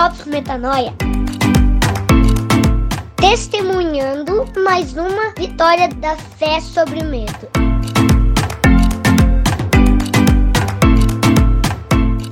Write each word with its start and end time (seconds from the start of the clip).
Drops 0.00 0.24
Metanoia. 0.24 0.94
Testemunhando 3.16 4.46
mais 4.64 4.96
uma 4.96 5.34
vitória 5.36 5.88
da 5.88 6.16
fé 6.16 6.58
sobre 6.58 7.00
o 7.00 7.04
medo. 7.04 7.50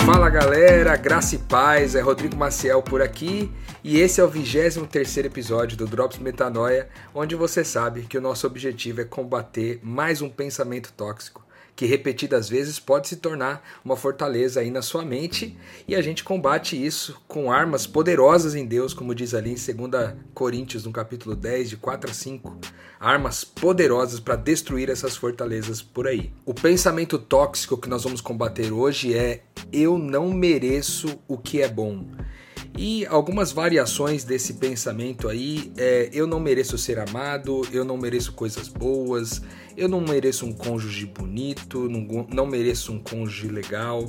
Fala 0.07 0.31
galera, 0.31 0.97
graça 0.97 1.35
e 1.35 1.39
paz, 1.41 1.95
é 1.95 2.01
Rodrigo 2.01 2.39
Maciel 2.39 2.81
por 2.81 3.03
aqui 3.03 3.53
e 3.85 4.01
esse 4.01 4.19
é 4.19 4.25
o 4.25 4.29
23 4.29 5.19
episódio 5.27 5.77
do 5.77 5.87
Drops 5.87 6.19
Metanoia, 6.19 6.89
onde 7.15 7.37
você 7.37 7.63
sabe 7.63 8.05
que 8.05 8.17
o 8.17 8.23
nosso 8.23 8.47
objetivo 8.47 9.03
é 9.03 9.05
combater 9.05 9.79
mais 9.83 10.23
um 10.23 10.31
pensamento 10.31 10.91
tóxico 10.95 11.47
que 11.79 11.87
repetidas 11.87 12.49
vezes 12.49 12.81
pode 12.81 13.07
se 13.07 13.15
tornar 13.19 13.63
uma 13.85 13.97
fortaleza 13.97 14.59
aí 14.59 14.69
na 14.69 14.83
sua 14.83 15.05
mente, 15.05 15.57
e 15.87 15.95
a 15.95 16.03
gente 16.03 16.25
combate 16.25 16.75
isso 16.75 17.23
com 17.29 17.53
armas 17.53 17.87
poderosas 17.87 18.57
em 18.57 18.67
Deus, 18.67 18.93
como 18.93 19.15
diz 19.15 19.33
ali 19.33 19.53
em 19.53 19.55
2 19.55 20.17
Coríntios, 20.35 20.85
no 20.85 20.91
capítulo 20.91 21.37
10, 21.37 21.71
de 21.71 21.77
4 21.77 22.11
a 22.11 22.13
5, 22.13 22.59
armas 22.99 23.45
poderosas 23.45 24.19
para 24.19 24.35
destruir 24.35 24.91
essas 24.91 25.17
fortalezas 25.17 25.81
por 25.81 26.09
aí. 26.09 26.33
O 26.45 26.53
pensamento 26.53 27.17
tóxico 27.17 27.79
que 27.79 27.89
nós 27.89 28.03
vamos 28.03 28.21
combater 28.21 28.73
hoje 28.73 29.17
é 29.17 29.45
eu 29.73 29.99
não 29.99 30.33
mereço 30.33 31.21
o 31.29 31.39
que 31.39 31.63
é 31.63 31.69
bom. 31.69 32.05
E 32.81 33.05
algumas 33.07 33.51
variações 33.51 34.23
desse 34.23 34.55
pensamento 34.55 35.29
aí 35.29 35.73
é 35.77 36.11
eu 36.13 36.29
não 36.29 36.39
mereço 36.39 36.79
ser 36.79 37.01
amado, 37.01 37.67
eu 37.73 37.85
não 37.85 37.99
mereço 37.99 38.33
coisas 38.33 38.69
boas, 38.69 39.43
eu 39.77 39.89
não 39.89 40.01
mereço 40.01 40.47
um 40.47 40.53
cônjuge 40.53 41.05
bonito, 41.05 41.89
não, 41.89 42.25
não 42.33 42.47
mereço 42.47 42.93
um 42.93 43.01
cônjuge 43.01 43.49
legal, 43.49 44.09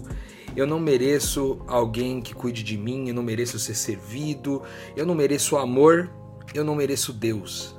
eu 0.56 0.68
não 0.68 0.80
mereço 0.80 1.60
alguém 1.66 2.22
que 2.22 2.36
cuide 2.36 2.62
de 2.62 2.78
mim, 2.78 3.08
eu 3.08 3.16
não 3.16 3.24
mereço 3.24 3.58
ser 3.58 3.74
servido, 3.74 4.62
eu 4.96 5.04
não 5.04 5.16
mereço 5.16 5.58
amor, 5.58 6.08
eu 6.54 6.64
não 6.64 6.76
mereço 6.76 7.12
Deus. 7.12 7.76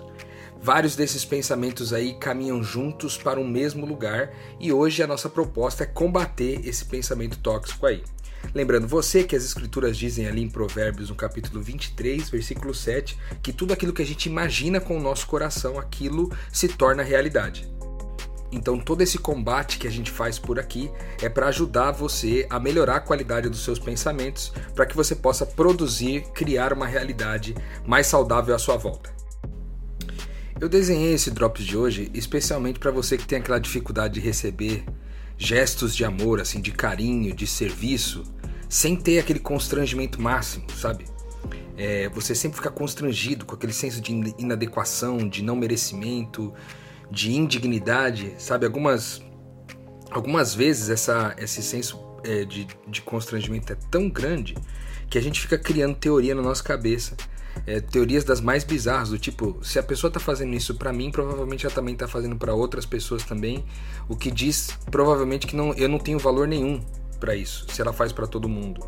Vários 0.61 0.97
desses 0.97 1.25
pensamentos 1.25 1.93
aí 1.93 2.15
caminham 2.15 2.65
juntos 2.65 3.17
para 3.17 3.39
o 3.39 3.47
mesmo 3.47 3.87
lugar 3.87 4.35
e 4.59 4.73
hoje 4.73 5.05
a 5.05 5.07
nossa 5.07 5.29
proposta 5.29 5.85
é 5.85 5.87
combater 5.87 6.67
esse 6.67 6.85
pensamento 6.85 7.39
tóxico 7.39 7.87
aí. 7.87 8.03
Lembrando 8.55 8.89
você 8.89 9.23
que 9.23 9.37
as 9.37 9.45
escrituras 9.45 9.97
dizem 9.97 10.27
ali 10.27 10.43
em 10.43 10.49
Provérbios, 10.49 11.11
no 11.11 11.15
capítulo 11.15 11.63
23, 11.63 12.29
versículo 12.29 12.75
7, 12.75 13.17
que 13.43 13.53
tudo 13.53 13.73
aquilo 13.73 13.93
que 13.93 14.03
a 14.03 14.07
gente 14.07 14.27
imagina 14.27 14.81
com 14.81 14.97
o 14.97 15.03
nosso 15.03 15.27
coração, 15.27 15.79
aquilo 15.79 16.33
se 16.53 16.69
torna 16.69 17.03
realidade. 17.03 17.71
Então, 18.53 18.79
todo 18.79 19.01
esse 19.01 19.17
combate 19.17 19.79
que 19.79 19.87
a 19.87 19.91
gente 19.91 20.11
faz 20.11 20.39
por 20.39 20.59
aqui 20.59 20.91
é 21.23 21.29
para 21.29 21.47
ajudar 21.47 21.93
você 21.93 22.47
a 22.51 22.59
melhorar 22.59 22.97
a 22.97 23.01
qualidade 23.01 23.49
dos 23.49 23.63
seus 23.63 23.79
pensamentos, 23.79 24.53
para 24.75 24.87
que 24.87 24.97
você 24.97 25.15
possa 25.15 25.47
produzir, 25.47 26.23
criar 26.35 26.73
uma 26.73 26.87
realidade 26.87 27.55
mais 27.87 28.09
saudável 28.09 28.55
à 28.55 28.59
sua 28.59 28.77
volta. 28.77 29.11
Eu 30.61 30.69
desenhei 30.69 31.15
esse 31.15 31.31
Drops 31.31 31.65
de 31.65 31.77
hoje 31.77 32.11
especialmente 32.13 32.79
para 32.79 32.91
você 32.91 33.17
que 33.17 33.27
tem 33.27 33.39
aquela 33.39 33.59
dificuldade 33.59 34.15
de 34.15 34.21
receber 34.21 34.85
gestos 35.41 35.97
de 35.97 36.05
amor, 36.05 36.39
assim, 36.39 36.61
de 36.61 36.71
carinho, 36.71 37.35
de 37.35 37.47
serviço, 37.47 38.23
sem 38.69 38.95
ter 38.95 39.19
aquele 39.19 39.41
constrangimento 39.41 40.21
máximo, 40.21 40.67
sabe? 40.77 41.07
É, 41.79 42.11
você 42.11 42.35
sempre 42.35 42.59
fica 42.59 42.71
constrangido 42.71 43.47
com 43.47 43.55
aquele 43.55 43.73
senso 43.73 44.03
de 44.03 44.13
inadequação, 44.39 45.27
de 45.27 45.43
não 45.43 45.57
merecimento, 45.57 46.53
de 47.11 47.33
indignidade, 47.33 48.35
sabe? 48.37 48.67
Algumas, 48.67 49.23
algumas 50.11 50.55
vezes 50.55 50.91
essa, 50.91 51.35
esse 51.39 51.63
senso 51.63 51.99
é, 52.23 52.45
de, 52.45 52.69
de 52.87 53.01
constrangimento 53.01 53.73
é 53.73 53.77
tão 53.91 54.11
grande 54.11 54.55
que 55.09 55.17
a 55.17 55.23
gente 55.23 55.41
fica 55.41 55.57
criando 55.57 55.97
teoria 55.97 56.35
na 56.35 56.43
nossa 56.43 56.63
cabeça 56.63 57.17
é, 57.67 57.81
teorias 57.81 58.25
das 58.25 58.41
mais 58.41 58.65
bizarras, 58.65 59.11
do 59.11 59.19
tipo, 59.19 59.59
se 59.63 59.79
a 59.79 59.83
pessoa 59.83 60.09
está 60.09 60.21
fazendo 60.21 60.55
isso 60.55 60.75
para 60.75 60.93
mim, 60.93 61.11
provavelmente 61.11 61.67
ela 61.67 61.75
também 61.75 61.95
está 61.95 62.09
fazendo 62.09 62.37
para 62.37 62.55
outras 62.55 62.87
pessoas 62.87 63.23
também, 63.25 63.65
o 64.09 64.17
que 64.17 64.31
diz 64.31 64.79
provavelmente 64.91 65.47
que 65.47 65.57
não, 65.57 65.73
eu 65.75 65.89
não 65.89 65.99
tenho 65.99 66.19
valor 66.19 66.47
nenhum 66.49 66.81
para 67.19 67.37
isso, 67.37 67.67
se 67.71 67.81
ela 67.81 67.93
faz 67.93 68.13
para 68.13 68.27
todo 68.27 68.49
mundo. 68.49 68.85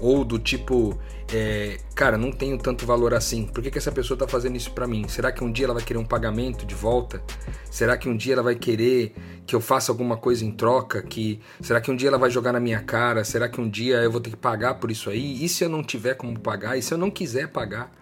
Ou 0.00 0.24
do 0.24 0.38
tipo, 0.38 0.98
é, 1.32 1.78
cara, 1.94 2.16
não 2.16 2.32
tenho 2.32 2.56
tanto 2.58 2.86
valor 2.86 3.12
assim. 3.14 3.44
Por 3.44 3.62
que, 3.62 3.70
que 3.70 3.78
essa 3.78 3.92
pessoa 3.92 4.16
está 4.16 4.26
fazendo 4.26 4.56
isso 4.56 4.72
para 4.72 4.86
mim? 4.86 5.06
Será 5.08 5.30
que 5.30 5.44
um 5.44 5.52
dia 5.52 5.66
ela 5.66 5.74
vai 5.74 5.82
querer 5.82 5.98
um 5.98 6.04
pagamento 6.04 6.64
de 6.64 6.74
volta? 6.74 7.22
Será 7.70 7.96
que 7.96 8.08
um 8.08 8.16
dia 8.16 8.32
ela 8.32 8.42
vai 8.42 8.54
querer 8.54 9.14
que 9.46 9.54
eu 9.54 9.60
faça 9.60 9.92
alguma 9.92 10.16
coisa 10.16 10.44
em 10.44 10.50
troca? 10.50 11.02
Que 11.02 11.40
será 11.60 11.80
que 11.80 11.90
um 11.90 11.96
dia 11.96 12.08
ela 12.08 12.18
vai 12.18 12.30
jogar 12.30 12.52
na 12.52 12.60
minha 12.60 12.80
cara? 12.80 13.22
Será 13.24 13.48
que 13.48 13.60
um 13.60 13.68
dia 13.68 13.96
eu 13.98 14.10
vou 14.10 14.20
ter 14.20 14.30
que 14.30 14.36
pagar 14.36 14.74
por 14.74 14.90
isso 14.90 15.10
aí? 15.10 15.44
E 15.44 15.48
se 15.48 15.62
eu 15.62 15.68
não 15.68 15.82
tiver 15.82 16.14
como 16.14 16.38
pagar? 16.38 16.76
E 16.76 16.82
se 16.82 16.92
eu 16.92 16.98
não 16.98 17.10
quiser 17.10 17.48
pagar? 17.48 17.92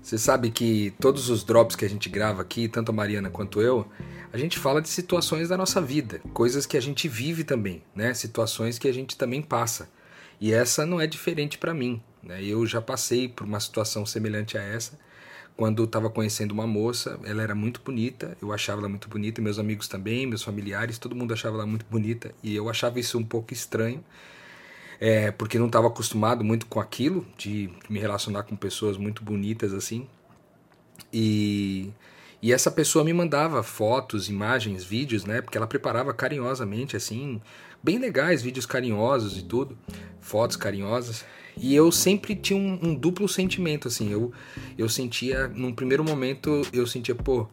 Você 0.00 0.18
sabe 0.18 0.50
que 0.50 0.94
todos 1.00 1.28
os 1.30 1.42
drops 1.42 1.74
que 1.74 1.84
a 1.84 1.88
gente 1.88 2.08
grava 2.08 2.40
aqui, 2.40 2.68
tanto 2.68 2.90
a 2.90 2.94
Mariana 2.94 3.28
quanto 3.28 3.60
eu, 3.60 3.86
a 4.32 4.38
gente 4.38 4.56
fala 4.56 4.80
de 4.80 4.88
situações 4.88 5.48
da 5.48 5.56
nossa 5.56 5.80
vida, 5.80 6.20
coisas 6.32 6.64
que 6.64 6.76
a 6.76 6.80
gente 6.80 7.08
vive 7.08 7.42
também, 7.42 7.82
né? 7.92 8.14
Situações 8.14 8.78
que 8.78 8.86
a 8.86 8.94
gente 8.94 9.16
também 9.16 9.42
passa. 9.42 9.88
E 10.40 10.52
essa 10.52 10.84
não 10.84 11.00
é 11.00 11.06
diferente 11.06 11.58
para 11.58 11.72
mim, 11.72 12.02
né? 12.22 12.42
Eu 12.42 12.66
já 12.66 12.80
passei 12.80 13.28
por 13.28 13.44
uma 13.46 13.60
situação 13.60 14.04
semelhante 14.04 14.58
a 14.58 14.62
essa 14.62 14.98
quando 15.56 15.84
estava 15.84 16.10
conhecendo 16.10 16.52
uma 16.52 16.66
moça, 16.66 17.18
ela 17.24 17.42
era 17.42 17.54
muito 17.54 17.80
bonita, 17.82 18.36
eu 18.42 18.52
achava 18.52 18.82
ela 18.82 18.90
muito 18.90 19.08
bonita, 19.08 19.40
meus 19.40 19.58
amigos 19.58 19.88
também, 19.88 20.26
meus 20.26 20.42
familiares, 20.42 20.98
todo 20.98 21.16
mundo 21.16 21.32
achava 21.32 21.56
ela 21.56 21.66
muito 21.66 21.86
bonita 21.90 22.34
e 22.42 22.54
eu 22.54 22.68
achava 22.68 23.00
isso 23.00 23.18
um 23.18 23.24
pouco 23.24 23.54
estranho 23.54 24.04
é, 25.00 25.30
porque 25.30 25.58
não 25.58 25.66
estava 25.66 25.86
acostumado 25.86 26.44
muito 26.44 26.66
com 26.66 26.80
aquilo, 26.80 27.26
de 27.36 27.70
me 27.88 27.98
relacionar 27.98 28.44
com 28.44 28.56
pessoas 28.56 28.96
muito 28.96 29.22
bonitas 29.22 29.72
assim. 29.72 30.06
E, 31.12 31.90
e 32.42 32.52
essa 32.52 32.70
pessoa 32.70 33.04
me 33.04 33.12
mandava 33.12 33.62
fotos, 33.62 34.28
imagens, 34.28 34.84
vídeos, 34.84 35.24
né? 35.24 35.40
Porque 35.40 35.56
ela 35.56 35.66
preparava 35.66 36.12
carinhosamente, 36.12 36.96
assim, 36.96 37.40
bem 37.82 37.98
legais, 37.98 38.42
vídeos 38.42 38.66
carinhosos 38.66 39.38
e 39.38 39.42
tudo, 39.42 39.76
fotos 40.20 40.56
carinhosas. 40.56 41.24
E 41.56 41.74
eu 41.74 41.90
sempre 41.90 42.36
tinha 42.36 42.58
um, 42.58 42.78
um 42.82 42.94
duplo 42.94 43.26
sentimento, 43.28 43.88
assim. 43.88 44.12
Eu, 44.12 44.32
eu 44.76 44.88
sentia, 44.88 45.48
num 45.48 45.72
primeiro 45.72 46.04
momento, 46.04 46.62
eu 46.72 46.86
sentia, 46.86 47.14
pô, 47.14 47.48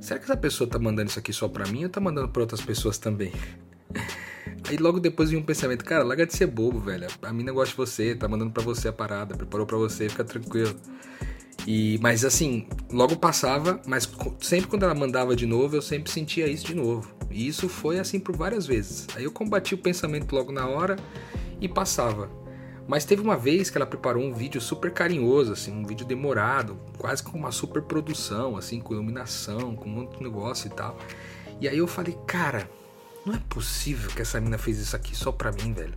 será 0.00 0.18
que 0.20 0.24
essa 0.24 0.36
pessoa 0.36 0.70
tá 0.70 0.78
mandando 0.78 1.10
isso 1.10 1.18
aqui 1.18 1.32
só 1.32 1.48
pra 1.48 1.66
mim 1.66 1.84
ou 1.84 1.90
tá 1.90 2.00
mandando 2.00 2.28
pra 2.28 2.42
outras 2.42 2.60
pessoas 2.60 2.98
também? 2.98 3.32
Aí 4.68 4.76
logo 4.76 5.00
depois 5.00 5.30
vinha 5.30 5.40
um 5.40 5.44
pensamento, 5.44 5.84
cara, 5.84 6.04
larga 6.04 6.26
de 6.26 6.36
ser 6.36 6.46
bobo, 6.46 6.78
velho. 6.78 7.06
A 7.22 7.32
mina 7.32 7.50
gosta 7.52 7.70
de 7.70 7.76
você, 7.76 8.14
tá 8.14 8.28
mandando 8.28 8.52
para 8.52 8.62
você 8.62 8.88
a 8.88 8.92
parada, 8.92 9.36
preparou 9.36 9.66
para 9.66 9.76
você, 9.76 10.08
fica 10.08 10.24
tranquilo. 10.24 10.76
E, 11.70 11.98
mas 12.00 12.24
assim, 12.24 12.66
logo 12.90 13.14
passava, 13.14 13.78
mas 13.86 14.08
sempre 14.40 14.68
quando 14.68 14.84
ela 14.84 14.94
mandava 14.94 15.36
de 15.36 15.44
novo, 15.44 15.76
eu 15.76 15.82
sempre 15.82 16.10
sentia 16.10 16.48
isso 16.48 16.64
de 16.64 16.74
novo. 16.74 17.14
E 17.30 17.46
isso 17.46 17.68
foi 17.68 17.98
assim 17.98 18.18
por 18.18 18.34
várias 18.34 18.66
vezes. 18.66 19.06
Aí 19.14 19.24
eu 19.24 19.30
combati 19.30 19.74
o 19.74 19.78
pensamento 19.78 20.34
logo 20.34 20.50
na 20.50 20.66
hora 20.66 20.96
e 21.60 21.68
passava. 21.68 22.30
Mas 22.86 23.04
teve 23.04 23.20
uma 23.20 23.36
vez 23.36 23.68
que 23.68 23.76
ela 23.76 23.84
preparou 23.84 24.24
um 24.24 24.32
vídeo 24.32 24.62
super 24.62 24.90
carinhoso, 24.90 25.52
assim, 25.52 25.70
um 25.70 25.84
vídeo 25.84 26.06
demorado, 26.06 26.80
quase 26.96 27.22
com 27.22 27.36
uma 27.36 27.52
super 27.52 27.82
produção, 27.82 28.56
assim, 28.56 28.80
com 28.80 28.94
iluminação, 28.94 29.76
com 29.76 29.90
um 29.90 29.92
monte 29.92 30.16
de 30.16 30.22
negócio 30.22 30.68
e 30.68 30.70
tal. 30.70 30.96
E 31.60 31.68
aí 31.68 31.76
eu 31.76 31.86
falei, 31.86 32.16
cara, 32.26 32.66
não 33.26 33.34
é 33.34 33.42
possível 33.46 34.10
que 34.10 34.22
essa 34.22 34.40
mina 34.40 34.56
fez 34.56 34.78
isso 34.78 34.96
aqui 34.96 35.14
só 35.14 35.30
pra 35.30 35.52
mim, 35.52 35.74
velho. 35.74 35.92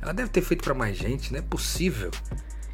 Ela 0.00 0.12
deve 0.12 0.30
ter 0.30 0.42
feito 0.42 0.64
para 0.64 0.74
mais 0.74 0.96
gente, 0.96 1.30
não 1.30 1.38
é 1.38 1.42
possível. 1.42 2.10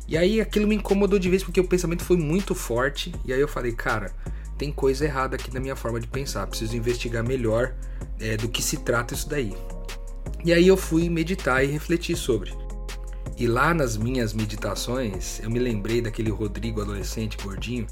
E 0.09 0.17
aí 0.17 0.41
aquilo 0.41 0.67
me 0.67 0.75
incomodou 0.75 1.19
de 1.19 1.29
vez 1.29 1.45
porque 1.45 1.61
o 1.61 1.69
pensamento 1.69 2.03
foi 2.03 2.17
muito 2.17 2.55
forte. 2.55 3.15
E 3.27 3.33
aí 3.33 3.41
eu 3.41 3.47
falei, 3.47 3.73
cara, 3.73 4.11
tem 4.57 4.73
coisa 4.73 5.05
errada 5.05 5.37
aqui 5.37 5.53
na 5.53 5.61
minha 5.61 5.77
forma 5.77 6.01
de 6.01 6.07
pensar. 6.07 6.47
Preciso 6.47 6.75
investigar 6.75 7.23
melhor 7.23 7.75
é, 8.19 8.35
do 8.37 8.49
que 8.49 8.62
se 8.62 8.79
trata 8.79 9.12
isso 9.12 9.29
daí. 9.29 9.55
E 10.43 10.53
aí 10.53 10.67
eu 10.67 10.79
fui 10.79 11.11
meditar 11.11 11.62
e 11.62 11.67
refletir 11.67 12.17
sobre. 12.17 12.53
E 13.37 13.47
lá 13.47 13.75
nas 13.75 13.99
minhas 13.99 14.32
meditações, 14.32 15.41
eu 15.41 15.50
me 15.50 15.59
lembrei 15.59 16.00
daquele 16.00 16.31
Rodrigo 16.31 16.81
adolescente 16.81 17.37
gordinho 17.37 17.87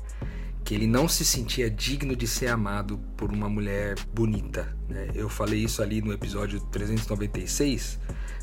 que 0.64 0.75
ele 0.75 0.87
não 0.88 1.06
se 1.06 1.25
sentia 1.25 1.70
digno 1.70 2.17
de 2.17 2.26
ser 2.26 2.49
amado 2.49 2.99
por 3.17 3.31
uma 3.31 3.49
mulher 3.49 3.94
bonita. 4.12 4.76
Né? 4.88 5.11
Eu 5.14 5.29
falei 5.29 5.62
isso 5.62 5.81
ali 5.81 6.02
no 6.02 6.12
episódio 6.12 6.58
396, 6.73 8.00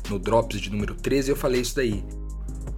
no 0.08 0.18
Drops 0.18 0.58
de 0.58 0.70
número 0.70 0.94
13, 0.94 1.30
eu 1.30 1.36
falei 1.36 1.60
isso 1.60 1.76
daí. 1.76 2.02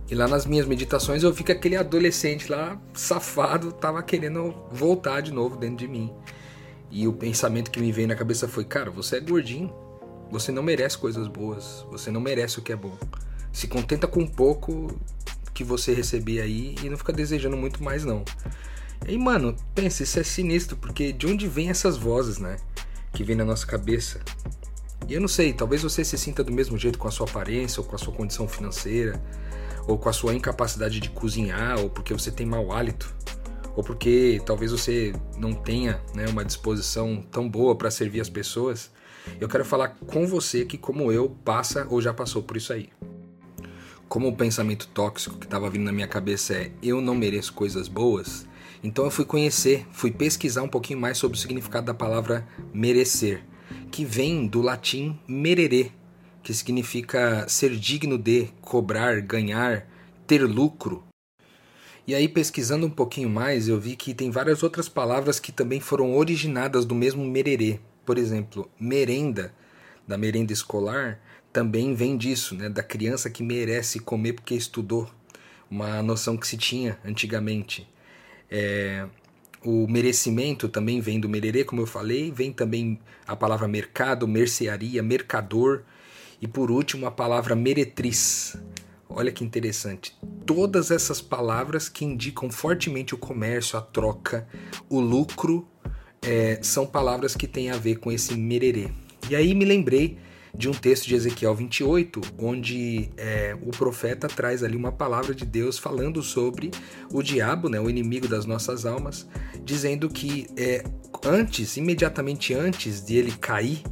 E 0.08 0.14
lá 0.14 0.28
nas 0.28 0.46
minhas 0.46 0.66
meditações 0.66 1.22
eu 1.22 1.32
vi 1.32 1.42
que 1.42 1.52
aquele 1.52 1.76
adolescente 1.76 2.50
lá, 2.50 2.80
safado, 2.94 3.72
tava 3.72 4.02
querendo 4.02 4.54
voltar 4.70 5.20
de 5.20 5.32
novo 5.32 5.56
dentro 5.56 5.78
de 5.78 5.88
mim. 5.88 6.12
E 6.90 7.08
o 7.08 7.12
pensamento 7.12 7.70
que 7.70 7.80
me 7.80 7.90
veio 7.90 8.06
na 8.06 8.14
cabeça 8.14 8.46
foi: 8.46 8.64
cara, 8.64 8.90
você 8.90 9.16
é 9.16 9.20
gordinho, 9.20 9.72
você 10.30 10.52
não 10.52 10.62
merece 10.62 10.96
coisas 10.96 11.26
boas, 11.26 11.84
você 11.90 12.10
não 12.10 12.20
merece 12.20 12.58
o 12.58 12.62
que 12.62 12.72
é 12.72 12.76
bom. 12.76 12.96
Se 13.52 13.66
contenta 13.66 14.06
com 14.06 14.20
um 14.20 14.26
pouco 14.26 14.96
que 15.52 15.64
você 15.64 15.92
receber 15.92 16.40
aí 16.40 16.76
e 16.82 16.88
não 16.88 16.96
fica 16.96 17.12
desejando 17.12 17.56
muito 17.56 17.82
mais 17.82 18.04
não. 18.04 18.24
E 19.08 19.18
mano, 19.18 19.56
pensa, 19.74 20.02
isso 20.02 20.20
é 20.20 20.22
sinistro, 20.22 20.76
porque 20.76 21.12
de 21.12 21.26
onde 21.26 21.48
vem 21.48 21.68
essas 21.68 21.96
vozes, 21.96 22.38
né? 22.38 22.56
Que 23.12 23.24
vem 23.24 23.34
na 23.34 23.44
nossa 23.44 23.66
cabeça. 23.66 24.20
E 25.08 25.14
eu 25.14 25.20
não 25.20 25.28
sei, 25.28 25.52
talvez 25.52 25.82
você 25.82 26.04
se 26.04 26.16
sinta 26.16 26.44
do 26.44 26.52
mesmo 26.52 26.76
jeito 26.78 26.98
com 26.98 27.08
a 27.08 27.10
sua 27.10 27.26
aparência 27.26 27.80
ou 27.80 27.86
com 27.86 27.94
a 27.94 27.98
sua 27.98 28.12
condição 28.12 28.48
financeira, 28.48 29.20
ou 29.86 29.98
com 29.98 30.08
a 30.08 30.12
sua 30.12 30.34
incapacidade 30.34 31.00
de 31.00 31.10
cozinhar, 31.10 31.78
ou 31.78 31.88
porque 31.88 32.12
você 32.12 32.30
tem 32.30 32.46
mau 32.46 32.72
hálito, 32.72 33.14
ou 33.76 33.84
porque 33.84 34.40
talvez 34.44 34.72
você 34.72 35.12
não 35.38 35.52
tenha 35.52 36.00
né, 36.14 36.26
uma 36.28 36.44
disposição 36.44 37.22
tão 37.30 37.48
boa 37.48 37.76
para 37.76 37.90
servir 37.90 38.20
as 38.20 38.28
pessoas, 38.30 38.90
eu 39.40 39.48
quero 39.48 39.64
falar 39.64 39.88
com 40.06 40.26
você 40.26 40.64
que, 40.64 40.78
como 40.78 41.10
eu, 41.12 41.30
passa 41.44 41.86
ou 41.90 42.00
já 42.00 42.14
passou 42.14 42.42
por 42.42 42.56
isso 42.56 42.72
aí. 42.72 42.88
Como 44.08 44.28
o 44.28 44.36
pensamento 44.36 44.86
tóxico 44.88 45.36
que 45.36 45.46
estava 45.46 45.68
vindo 45.68 45.84
na 45.84 45.92
minha 45.92 46.06
cabeça 46.06 46.54
é 46.54 46.70
eu 46.82 47.00
não 47.00 47.14
mereço 47.14 47.52
coisas 47.52 47.88
boas, 47.88 48.46
então 48.82 49.04
eu 49.04 49.10
fui 49.10 49.24
conhecer, 49.24 49.84
fui 49.90 50.10
pesquisar 50.10 50.62
um 50.62 50.68
pouquinho 50.68 51.00
mais 51.00 51.18
sobre 51.18 51.36
o 51.36 51.40
significado 51.40 51.86
da 51.86 51.94
palavra 51.94 52.46
merecer, 52.72 53.42
que 53.90 54.04
vem 54.04 54.46
do 54.46 54.62
latim 54.62 55.18
merere, 55.26 55.92
que 56.46 56.54
significa 56.54 57.44
ser 57.48 57.76
digno 57.76 58.16
de, 58.16 58.46
cobrar, 58.60 59.20
ganhar, 59.20 59.84
ter 60.28 60.44
lucro. 60.44 61.02
E 62.06 62.14
aí, 62.14 62.28
pesquisando 62.28 62.86
um 62.86 62.90
pouquinho 62.90 63.28
mais, 63.28 63.66
eu 63.66 63.80
vi 63.80 63.96
que 63.96 64.14
tem 64.14 64.30
várias 64.30 64.62
outras 64.62 64.88
palavras 64.88 65.40
que 65.40 65.50
também 65.50 65.80
foram 65.80 66.14
originadas 66.14 66.84
do 66.84 66.94
mesmo 66.94 67.24
mererê. 67.24 67.80
Por 68.04 68.16
exemplo, 68.16 68.70
merenda, 68.78 69.52
da 70.06 70.16
merenda 70.16 70.52
escolar, 70.52 71.18
também 71.52 71.96
vem 71.96 72.16
disso, 72.16 72.54
né? 72.54 72.68
da 72.68 72.80
criança 72.80 73.28
que 73.28 73.42
merece 73.42 73.98
comer 73.98 74.34
porque 74.34 74.54
estudou. 74.54 75.10
Uma 75.68 76.00
noção 76.00 76.36
que 76.36 76.46
se 76.46 76.56
tinha 76.56 76.96
antigamente. 77.04 77.88
É, 78.48 79.04
o 79.64 79.88
merecimento 79.88 80.68
também 80.68 81.00
vem 81.00 81.18
do 81.18 81.28
mererê, 81.28 81.64
como 81.64 81.82
eu 81.82 81.86
falei, 81.88 82.30
vem 82.30 82.52
também 82.52 83.00
a 83.26 83.34
palavra 83.34 83.66
mercado, 83.66 84.28
mercearia, 84.28 85.02
mercador 85.02 85.82
e 86.40 86.46
por 86.46 86.70
último 86.70 87.06
a 87.06 87.10
palavra 87.10 87.54
meretriz. 87.54 88.56
Olha 89.08 89.32
que 89.32 89.44
interessante. 89.44 90.16
Todas 90.44 90.90
essas 90.90 91.20
palavras 91.20 91.88
que 91.88 92.04
indicam 92.04 92.50
fortemente 92.50 93.14
o 93.14 93.18
comércio, 93.18 93.78
a 93.78 93.82
troca, 93.82 94.46
o 94.88 95.00
lucro, 95.00 95.66
é, 96.22 96.58
são 96.62 96.86
palavras 96.86 97.34
que 97.34 97.46
têm 97.46 97.70
a 97.70 97.76
ver 97.76 97.96
com 97.96 98.10
esse 98.10 98.34
mererê. 98.34 98.88
E 99.30 99.36
aí 99.36 99.54
me 99.54 99.64
lembrei 99.64 100.18
de 100.56 100.68
um 100.68 100.72
texto 100.72 101.06
de 101.06 101.14
Ezequiel 101.14 101.54
28, 101.54 102.20
onde 102.38 103.10
é, 103.16 103.56
o 103.62 103.70
profeta 103.70 104.26
traz 104.26 104.62
ali 104.62 104.76
uma 104.76 104.90
palavra 104.90 105.34
de 105.34 105.44
Deus 105.44 105.78
falando 105.78 106.22
sobre 106.22 106.70
o 107.12 107.22
diabo, 107.22 107.68
né, 107.68 107.78
o 107.78 107.90
inimigo 107.90 108.26
das 108.26 108.46
nossas 108.46 108.86
almas, 108.86 109.28
dizendo 109.62 110.08
que 110.08 110.46
é, 110.56 110.82
antes, 111.24 111.76
imediatamente 111.76 112.54
antes 112.54 113.04
de 113.04 113.16
ele 113.16 113.32
cair, 113.32 113.82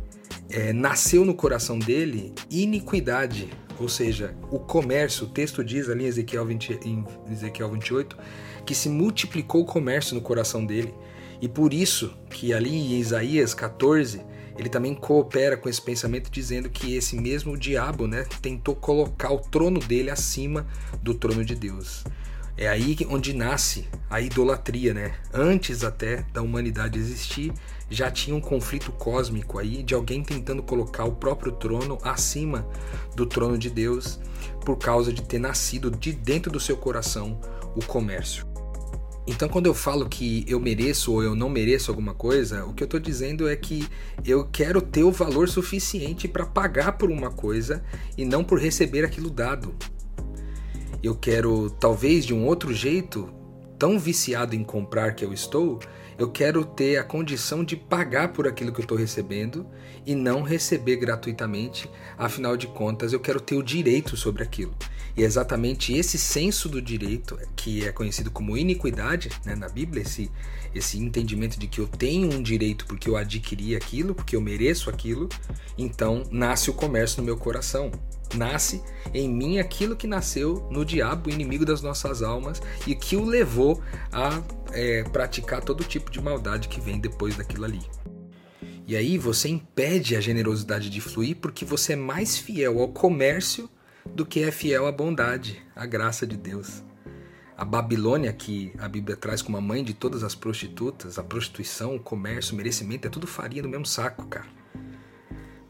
é, 0.55 0.73
nasceu 0.73 1.25
no 1.25 1.35
coração 1.35 1.77
dele 1.77 2.33
iniquidade, 2.49 3.51
ou 3.77 3.89
seja, 3.89 4.37
o 4.53 4.61
comércio, 4.61 5.27
o 5.27 5.29
texto 5.29 5.65
diz 5.65 5.89
ali 5.89 6.05
em 6.05 6.07
Ezequiel, 6.07 6.47
20, 6.47 6.79
em 6.85 7.05
Ezequiel 7.29 7.73
28, 7.73 8.17
que 8.65 8.73
se 8.73 8.89
multiplicou 8.89 9.63
o 9.63 9.67
comércio 9.67 10.15
no 10.15 10.21
coração 10.21 10.65
dele. 10.65 10.95
E 11.43 11.49
por 11.49 11.75
isso 11.75 12.17
que 12.31 12.55
ali 12.55 12.71
em 12.71 13.01
Isaías 13.01 13.53
14 13.53 14.21
ele 14.57 14.69
também 14.69 14.95
coopera 14.95 15.57
com 15.57 15.69
esse 15.69 15.83
pensamento 15.83 16.31
dizendo 16.31 16.71
que 16.71 16.95
esse 16.95 17.17
mesmo 17.17 17.59
diabo, 17.59 18.07
né, 18.07 18.25
tentou 18.41 18.77
colocar 18.77 19.33
o 19.33 19.41
trono 19.41 19.81
dele 19.81 20.09
acima 20.09 20.65
do 21.03 21.15
trono 21.15 21.45
de 21.45 21.57
Deus. 21.57 22.05
É 22.57 22.69
aí 22.69 22.97
onde 23.11 23.35
nasce 23.35 23.89
a 24.15 24.21
idolatria, 24.21 24.95
né? 24.95 25.13
Antes 25.33 25.83
até 25.83 26.25
da 26.33 26.41
humanidade 26.41 27.01
existir, 27.01 27.53
já 27.91 28.13
tinha 28.13 28.37
um 28.37 28.41
conflito 28.41 28.93
cósmico 28.93 29.59
aí 29.59 29.83
de 29.83 29.93
alguém 29.93 30.23
tentando 30.23 30.63
colocar 30.63 31.05
o 31.05 31.17
próprio 31.17 31.51
trono 31.51 31.99
acima 32.01 32.65
do 33.17 33.27
trono 33.27 33.59
de 33.59 33.69
Deus 33.69 34.21
por 34.65 34.77
causa 34.79 35.13
de 35.13 35.21
ter 35.21 35.41
nascido 35.41 35.91
de 35.91 36.13
dentro 36.13 36.53
do 36.53 36.61
seu 36.61 36.77
coração 36.77 37.41
o 37.75 37.85
comércio. 37.85 38.47
Então, 39.27 39.49
quando 39.49 39.67
eu 39.67 39.75
falo 39.75 40.09
que 40.09 40.45
eu 40.47 40.61
mereço 40.61 41.11
ou 41.11 41.21
eu 41.21 41.35
não 41.35 41.49
mereço 41.49 41.91
alguma 41.91 42.15
coisa, 42.15 42.65
o 42.67 42.73
que 42.73 42.85
eu 42.85 42.87
estou 42.87 43.01
dizendo 43.01 43.49
é 43.49 43.57
que 43.57 43.85
eu 44.25 44.45
quero 44.45 44.81
ter 44.81 45.03
o 45.03 45.11
valor 45.11 45.49
suficiente 45.49 46.29
para 46.29 46.47
pagar 46.47 46.93
por 46.93 47.11
uma 47.11 47.33
coisa 47.33 47.83
e 48.17 48.25
não 48.25 48.45
por 48.45 48.61
receber 48.61 49.05
aquilo 49.05 49.29
dado. 49.29 49.75
Eu 51.03 51.17
quero, 51.17 51.69
talvez 51.69 52.25
de 52.25 52.33
um 52.33 52.47
outro 52.47 52.73
jeito, 52.73 53.43
tão 53.85 53.99
viciado 53.99 54.57
em 54.57 54.65
comprar 54.65 55.15
que 55.15 55.23
eu 55.23 55.31
estou, 55.31 55.79
eu 56.17 56.31
quero 56.31 56.65
ter 56.65 56.97
a 56.97 57.05
condição 57.05 57.63
de 57.63 57.77
pagar 57.77 58.33
por 58.33 58.49
aquilo 58.49 58.73
que 58.73 58.81
eu 58.81 58.85
estou 58.85 58.97
recebendo 58.97 59.67
e 60.07 60.15
não 60.15 60.41
receber 60.41 60.97
gratuitamente. 60.97 61.87
Afinal 62.17 62.57
de 62.57 62.67
contas, 62.67 63.13
eu 63.13 63.21
quero 63.21 63.39
ter 63.39 63.57
o 63.57 63.63
direito 63.63 64.17
sobre 64.17 64.43
aquilo. 64.43 64.75
E 65.17 65.23
é 65.23 65.27
exatamente 65.27 65.93
esse 65.93 66.19
senso 66.19 66.69
do 66.69 66.83
direito, 66.83 67.39
que 67.55 67.87
é 67.87 67.93
conhecido 67.93 68.31
como 68.31 68.57
iniquidade 68.57 69.31
né, 69.45 69.55
na 69.55 69.69
Bíblia, 69.69 70.03
esse, 70.03 70.31
esse 70.75 70.99
entendimento 70.99 71.59
de 71.59 71.69
que 71.69 71.81
eu 71.81 71.87
tenho 71.87 72.33
um 72.33 72.43
direito 72.43 72.85
porque 72.87 73.09
eu 73.09 73.17
adquiri 73.17 73.77
aquilo, 73.77 74.15
porque 74.15 74.35
eu 74.35 74.41
mereço 74.41 74.91
aquilo, 74.91 75.29
então 75.79 76.25
nasce 76.33 76.69
o 76.69 76.75
comércio 76.75 77.21
no 77.21 77.27
meu 77.27 77.37
coração. 77.37 77.93
Nasce 78.35 78.83
em 79.13 79.29
mim 79.29 79.59
aquilo 79.59 79.95
que 79.95 80.09
nasceu 80.09 80.67
no 80.69 80.85
diabo, 80.85 81.31
inimigo 81.31 81.65
das 81.65 81.81
nossas 81.81 82.21
almas, 82.21 82.61
e 82.85 82.97
que 82.97 83.15
o 83.15 83.25
levou 83.25 83.81
a 84.11 84.43
é, 84.73 85.05
praticar 85.05 85.63
todo 85.63 85.85
tipo 85.85 86.11
de 86.11 86.21
maldade 86.21 86.67
que 86.67 86.81
vem 86.81 86.99
depois 86.99 87.37
daquilo 87.37 87.65
ali. 87.65 87.83
E 88.87 88.97
aí 88.97 89.17
você 89.17 89.49
impede 89.49 90.17
a 90.17 90.21
generosidade 90.21 90.91
de 90.91 91.01
fluir 91.01 91.37
porque 91.37 91.65
você 91.65 91.93
é 91.93 91.97
mais 91.97 92.37
fiel 92.37 92.81
ao 92.81 92.89
comércio 92.89 93.71
do 94.15 94.25
que 94.25 94.45
é 94.45 94.53
fiel 94.53 94.87
à 94.87 94.93
bondade, 94.93 95.61
à 95.75 95.85
graça 95.85 96.25
de 96.25 96.37
Deus. 96.37 96.85
A 97.57 97.65
Babilônia, 97.65 98.33
que 98.33 98.73
a 98.79 98.89
Bíblia 98.89 99.17
traz 99.17 99.43
como 99.43 99.57
a 99.57 99.61
mãe 99.61 99.83
de 99.83 99.93
todas 99.93 100.23
as 100.23 100.37
prostitutas, 100.37 101.19
a 101.19 101.23
prostituição, 101.23 101.97
o 101.97 102.01
comércio, 102.01 102.55
o 102.55 102.57
merecimento, 102.57 103.09
é 103.09 103.11
tudo 103.11 103.27
farinha 103.27 103.63
do 103.63 103.69
mesmo 103.69 103.87
saco, 103.87 104.27
cara. 104.27 104.47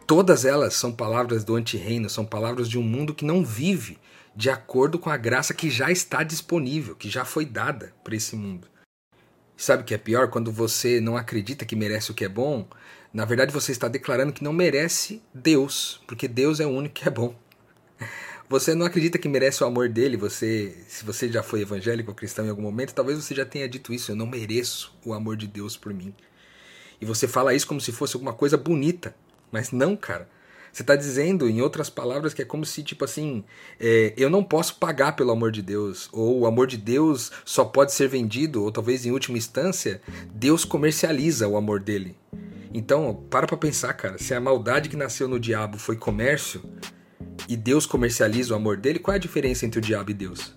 Todas 0.06 0.44
elas 0.44 0.74
são 0.74 0.92
palavras 0.92 1.42
do 1.42 1.56
antirreino, 1.56 2.10
são 2.10 2.26
palavras 2.26 2.68
de 2.68 2.78
um 2.78 2.82
mundo 2.82 3.14
que 3.14 3.24
não 3.24 3.42
vive 3.42 3.98
de 4.36 4.50
acordo 4.50 4.98
com 4.98 5.08
a 5.08 5.16
graça 5.16 5.54
que 5.54 5.70
já 5.70 5.90
está 5.90 6.22
disponível, 6.22 6.94
que 6.94 7.08
já 7.08 7.24
foi 7.24 7.46
dada 7.46 7.94
para 8.04 8.14
esse 8.14 8.36
mundo. 8.36 8.68
Sabe 9.56 9.82
o 9.82 9.86
que 9.86 9.94
é 9.94 9.98
pior? 9.98 10.28
Quando 10.28 10.52
você 10.52 11.00
não 11.00 11.16
acredita 11.16 11.64
que 11.64 11.76
merece 11.76 12.10
o 12.10 12.14
que 12.14 12.24
é 12.24 12.28
bom, 12.28 12.68
na 13.12 13.24
verdade 13.24 13.52
você 13.52 13.72
está 13.72 13.88
declarando 13.88 14.32
que 14.32 14.44
não 14.44 14.52
merece 14.52 15.22
Deus, 15.32 16.02
porque 16.06 16.28
Deus 16.28 16.60
é 16.60 16.66
o 16.66 16.70
único 16.70 16.96
que 16.96 17.08
é 17.08 17.10
bom. 17.10 17.34
Você 18.48 18.74
não 18.74 18.84
acredita 18.84 19.18
que 19.18 19.28
merece 19.28 19.64
o 19.64 19.66
amor 19.66 19.88
dele? 19.88 20.16
Você, 20.18 20.76
se 20.86 21.04
você 21.04 21.30
já 21.30 21.42
foi 21.42 21.62
evangélico 21.62 22.10
ou 22.10 22.14
cristão 22.14 22.44
em 22.44 22.50
algum 22.50 22.62
momento, 22.62 22.94
talvez 22.94 23.22
você 23.22 23.34
já 23.34 23.44
tenha 23.44 23.68
dito 23.68 23.92
isso. 23.92 24.12
Eu 24.12 24.16
não 24.16 24.26
mereço 24.26 24.94
o 25.04 25.14
amor 25.14 25.36
de 25.36 25.46
Deus 25.46 25.76
por 25.76 25.94
mim. 25.94 26.14
E 27.00 27.06
você 27.06 27.26
fala 27.26 27.54
isso 27.54 27.66
como 27.66 27.80
se 27.80 27.90
fosse 27.90 28.16
alguma 28.16 28.32
coisa 28.32 28.56
bonita, 28.56 29.14
mas 29.50 29.72
não, 29.72 29.96
cara. 29.96 30.28
Você 30.70 30.82
está 30.82 30.96
dizendo, 30.96 31.48
em 31.48 31.62
outras 31.62 31.88
palavras, 31.88 32.34
que 32.34 32.42
é 32.42 32.44
como 32.44 32.66
se, 32.66 32.82
tipo 32.82 33.04
assim, 33.04 33.44
é, 33.78 34.12
eu 34.16 34.28
não 34.28 34.42
posso 34.42 34.76
pagar 34.76 35.12
pelo 35.12 35.30
amor 35.30 35.52
de 35.52 35.62
Deus, 35.62 36.08
ou 36.12 36.40
o 36.40 36.46
amor 36.46 36.66
de 36.66 36.76
Deus 36.76 37.30
só 37.44 37.64
pode 37.64 37.92
ser 37.92 38.08
vendido, 38.08 38.62
ou 38.62 38.72
talvez 38.72 39.06
em 39.06 39.12
última 39.12 39.38
instância, 39.38 40.02
Deus 40.34 40.64
comercializa 40.64 41.46
o 41.46 41.56
amor 41.56 41.78
dele. 41.78 42.16
Então, 42.72 43.24
para 43.30 43.46
pra 43.46 43.56
pensar, 43.56 43.92
cara, 43.94 44.18
se 44.18 44.34
a 44.34 44.40
maldade 44.40 44.88
que 44.88 44.96
nasceu 44.96 45.28
no 45.28 45.38
diabo 45.38 45.78
foi 45.78 45.94
comércio, 45.94 46.60
e 47.48 47.56
Deus 47.56 47.86
comercializa 47.86 48.54
o 48.54 48.56
amor 48.56 48.76
dele, 48.76 48.98
qual 48.98 49.14
é 49.14 49.16
a 49.16 49.20
diferença 49.20 49.66
entre 49.66 49.78
o 49.78 49.82
diabo 49.82 50.10
e 50.10 50.14
Deus? 50.14 50.54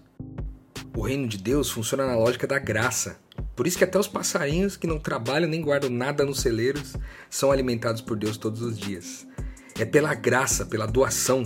O 0.95 1.01
reino 1.01 1.27
de 1.27 1.37
Deus 1.37 1.69
funciona 1.69 2.05
na 2.05 2.15
lógica 2.15 2.47
da 2.47 2.57
graça. 2.57 3.19
Por 3.55 3.67
isso 3.67 3.77
que 3.77 3.83
até 3.83 3.99
os 3.99 4.07
passarinhos 4.07 4.75
que 4.77 4.87
não 4.87 4.99
trabalham 4.99 5.49
nem 5.49 5.61
guardam 5.61 5.89
nada 5.89 6.25
nos 6.25 6.41
celeiros 6.41 6.95
são 7.29 7.51
alimentados 7.51 8.01
por 8.01 8.17
Deus 8.17 8.37
todos 8.37 8.61
os 8.61 8.77
dias. 8.77 9.27
É 9.77 9.85
pela 9.85 10.13
graça, 10.15 10.65
pela 10.65 10.87
doação, 10.87 11.43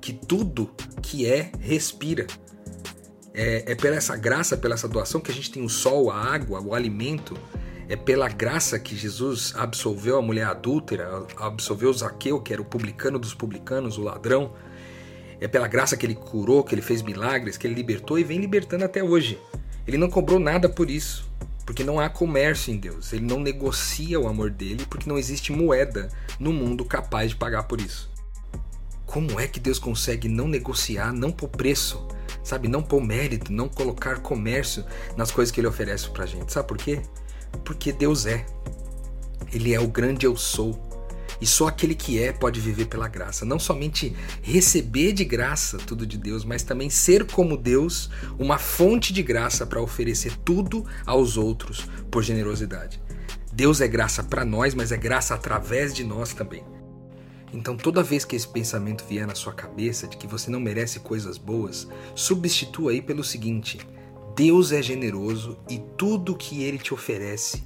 que 0.00 0.12
tudo 0.12 0.70
que 1.02 1.26
é 1.26 1.50
respira. 1.60 2.26
É, 3.32 3.72
é 3.72 3.74
pela 3.74 3.96
essa 3.96 4.16
graça, 4.16 4.56
pela 4.56 4.74
essa 4.74 4.88
doação 4.88 5.20
que 5.20 5.30
a 5.30 5.34
gente 5.34 5.50
tem 5.50 5.62
o 5.62 5.68
sol, 5.68 6.10
a 6.10 6.16
água, 6.16 6.60
o 6.60 6.74
alimento. 6.74 7.38
É 7.90 7.96
pela 7.96 8.28
graça 8.28 8.78
que 8.78 8.96
Jesus 8.96 9.52
absolveu 9.56 10.16
a 10.16 10.22
mulher 10.22 10.46
adúltera, 10.46 11.26
absolveu 11.36 11.92
Zaqueu, 11.92 12.40
que 12.40 12.52
era 12.52 12.62
o 12.62 12.64
publicano 12.64 13.18
dos 13.18 13.34
publicanos, 13.34 13.98
o 13.98 14.02
ladrão. 14.04 14.52
É 15.40 15.48
pela 15.48 15.66
graça 15.66 15.96
que 15.96 16.06
ele 16.06 16.14
curou, 16.14 16.62
que 16.62 16.72
ele 16.72 16.82
fez 16.82 17.02
milagres, 17.02 17.56
que 17.56 17.66
ele 17.66 17.74
libertou 17.74 18.16
e 18.16 18.22
vem 18.22 18.38
libertando 18.38 18.84
até 18.84 19.02
hoje. 19.02 19.40
Ele 19.88 19.98
não 19.98 20.08
cobrou 20.08 20.38
nada 20.38 20.68
por 20.68 20.88
isso. 20.88 21.28
Porque 21.66 21.82
não 21.82 21.98
há 21.98 22.08
comércio 22.08 22.72
em 22.72 22.76
Deus. 22.76 23.12
Ele 23.12 23.26
não 23.26 23.40
negocia 23.40 24.20
o 24.20 24.28
amor 24.28 24.50
dele 24.50 24.86
porque 24.88 25.08
não 25.08 25.18
existe 25.18 25.50
moeda 25.50 26.10
no 26.38 26.52
mundo 26.52 26.84
capaz 26.84 27.30
de 27.30 27.36
pagar 27.36 27.64
por 27.64 27.80
isso. 27.80 28.08
Como 29.04 29.40
é 29.40 29.48
que 29.48 29.58
Deus 29.58 29.80
consegue 29.80 30.28
não 30.28 30.46
negociar, 30.46 31.12
não 31.12 31.32
pôr 31.32 31.48
preço, 31.48 32.06
sabe? 32.44 32.68
Não 32.68 32.84
pôr 32.84 33.00
mérito, 33.00 33.52
não 33.52 33.68
colocar 33.68 34.20
comércio 34.20 34.84
nas 35.16 35.32
coisas 35.32 35.50
que 35.50 35.58
ele 35.58 35.66
oferece 35.66 36.08
pra 36.10 36.24
gente. 36.24 36.52
Sabe 36.52 36.68
por 36.68 36.78
quê? 36.78 37.02
Porque 37.64 37.92
Deus 37.92 38.26
é. 38.26 38.44
Ele 39.52 39.74
é 39.74 39.80
o 39.80 39.88
grande 39.88 40.26
eu 40.26 40.36
sou. 40.36 40.90
E 41.40 41.46
só 41.46 41.68
aquele 41.68 41.94
que 41.94 42.22
é 42.22 42.32
pode 42.32 42.60
viver 42.60 42.86
pela 42.86 43.08
graça. 43.08 43.44
Não 43.46 43.58
somente 43.58 44.14
receber 44.42 45.12
de 45.12 45.24
graça 45.24 45.78
tudo 45.78 46.06
de 46.06 46.18
Deus, 46.18 46.44
mas 46.44 46.62
também 46.62 46.90
ser 46.90 47.24
como 47.24 47.56
Deus, 47.56 48.10
uma 48.38 48.58
fonte 48.58 49.12
de 49.12 49.22
graça 49.22 49.66
para 49.66 49.80
oferecer 49.80 50.36
tudo 50.44 50.84
aos 51.06 51.38
outros 51.38 51.86
por 52.10 52.22
generosidade. 52.22 53.00
Deus 53.52 53.80
é 53.80 53.88
graça 53.88 54.22
para 54.22 54.44
nós, 54.44 54.74
mas 54.74 54.92
é 54.92 54.96
graça 54.96 55.34
através 55.34 55.94
de 55.94 56.04
nós 56.04 56.34
também. 56.34 56.62
Então, 57.52 57.76
toda 57.76 58.02
vez 58.02 58.24
que 58.24 58.36
esse 58.36 58.46
pensamento 58.46 59.04
vier 59.08 59.26
na 59.26 59.34
sua 59.34 59.52
cabeça 59.52 60.06
de 60.06 60.16
que 60.16 60.26
você 60.26 60.50
não 60.50 60.60
merece 60.60 61.00
coisas 61.00 61.36
boas, 61.36 61.88
substitua 62.14 62.92
aí 62.92 63.02
pelo 63.02 63.24
seguinte: 63.24 63.78
Deus 64.34 64.72
é 64.72 64.82
generoso 64.82 65.58
e 65.68 65.78
tudo 65.96 66.36
que 66.36 66.62
ele 66.62 66.78
te 66.78 66.94
oferece 66.94 67.62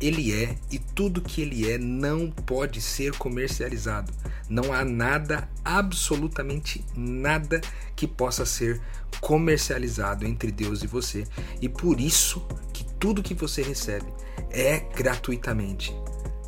ele 0.00 0.32
é 0.32 0.56
e 0.70 0.78
tudo 0.78 1.20
que 1.20 1.40
ele 1.40 1.70
é 1.70 1.78
não 1.78 2.30
pode 2.30 2.80
ser 2.80 3.16
comercializado. 3.16 4.12
Não 4.48 4.72
há 4.72 4.84
nada, 4.84 5.48
absolutamente 5.64 6.84
nada 6.96 7.60
que 7.94 8.06
possa 8.06 8.44
ser 8.44 8.80
comercializado 9.20 10.26
entre 10.26 10.50
Deus 10.50 10.82
e 10.82 10.86
você. 10.86 11.24
E 11.60 11.68
por 11.68 12.00
isso 12.00 12.46
que 12.72 12.84
tudo 12.98 13.22
que 13.22 13.34
você 13.34 13.62
recebe 13.62 14.06
é 14.50 14.80
gratuitamente. 14.94 15.94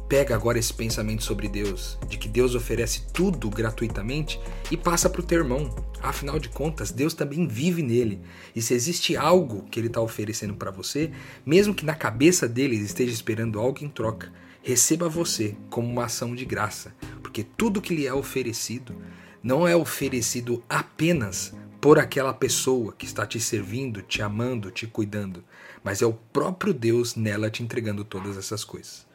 Pega 0.08 0.36
agora 0.36 0.58
esse 0.58 0.72
pensamento 0.72 1.25
sobre 1.25 1.48
Deus, 1.48 1.98
de 2.08 2.16
que 2.16 2.28
Deus 2.28 2.54
oferece 2.54 3.02
tudo 3.12 3.50
gratuitamente, 3.50 4.40
e 4.70 4.76
passa 4.76 5.10
para 5.10 5.20
o 5.20 5.25
teu 5.25 5.38
irmão. 5.38 5.75
Afinal 6.00 6.38
de 6.38 6.48
contas, 6.48 6.92
Deus 6.92 7.12
também 7.12 7.48
vive 7.48 7.82
nele. 7.82 8.20
E 8.54 8.62
se 8.62 8.72
existe 8.72 9.16
algo 9.16 9.64
que 9.64 9.80
ele 9.80 9.88
está 9.88 10.00
oferecendo 10.00 10.54
para 10.54 10.70
você, 10.70 11.10
mesmo 11.44 11.75
que 11.75 11.84
na 11.84 11.94
cabeça 11.94 12.46
dele 12.46 12.76
esteja 12.76 13.12
esperando 13.12 13.58
algo 13.58 13.84
em 13.84 13.88
troca, 13.88 14.32
receba 14.62 15.08
você 15.08 15.56
como 15.70 15.88
uma 15.88 16.04
ação 16.04 16.36
de 16.36 16.44
graça, 16.44 16.94
porque 17.20 17.42
tudo 17.42 17.80
que 17.80 17.94
lhe 17.94 18.06
é 18.06 18.14
oferecido 18.14 18.94
não 19.42 19.66
é 19.66 19.76
oferecido 19.76 20.62
apenas 20.68 21.54
por 21.80 22.00
aquela 22.00 22.34
pessoa 22.34 22.92
que 22.92 23.06
está 23.06 23.25
te 23.25 23.38
servindo, 23.38 24.02
te 24.02 24.20
amando, 24.20 24.72
te 24.72 24.86
cuidando, 24.86 25.44
mas 25.84 26.02
é 26.02 26.06
o 26.06 26.12
próprio 26.12 26.75
Deus 26.75 27.14
nela 27.14 27.48
te 27.48 27.62
entregando 27.62 28.04
todas 28.04 28.36
essas 28.36 28.64
coisas. 28.64 29.05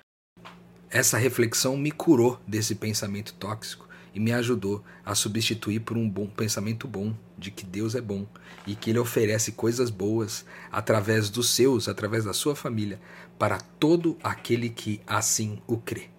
Essa 0.93 1.17
reflexão 1.17 1.77
me 1.77 1.89
curou 1.89 2.37
desse 2.45 2.75
pensamento 2.75 3.33
tóxico 3.35 3.87
e 4.13 4.19
me 4.19 4.33
ajudou 4.33 4.83
a 5.05 5.15
substituir 5.15 5.79
por 5.79 5.95
um 5.95 6.09
bom 6.09 6.27
pensamento 6.27 6.85
bom 6.85 7.15
de 7.37 7.49
que 7.49 7.65
Deus 7.65 7.95
é 7.95 8.01
bom 8.01 8.27
e 8.67 8.75
que 8.75 8.89
ele 8.89 8.99
oferece 8.99 9.53
coisas 9.53 9.89
boas 9.89 10.45
através 10.69 11.29
dos 11.29 11.49
seus, 11.49 11.87
através 11.87 12.25
da 12.25 12.33
sua 12.33 12.57
família, 12.57 12.99
para 13.39 13.57
todo 13.57 14.17
aquele 14.21 14.69
que 14.69 14.99
assim 15.07 15.61
o 15.65 15.77
crê. 15.77 16.10